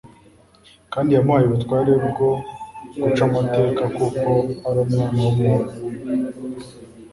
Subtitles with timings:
[0.93, 2.29] Kandi yamuhaye ubutware bwo
[3.01, 4.29] guca amateka kuko
[4.67, 5.73] ari Umwana w’Umuntu.